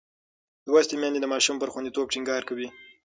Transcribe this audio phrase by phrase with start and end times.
[0.67, 2.67] لوستې میندې د ماشوم پر خوندیتوب ټینګار کوي.